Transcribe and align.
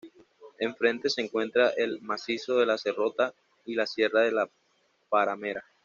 Enfrente 0.57 1.11
se 1.11 1.21
encuentra 1.21 1.69
el 1.77 2.01
macizo 2.01 2.57
de 2.57 2.65
la 2.65 2.79
Serrota, 2.79 3.35
y 3.65 3.75
la 3.75 3.85
Sierra 3.85 4.21
de 4.21 4.31
la 4.31 4.49
Paramera. 5.09 5.63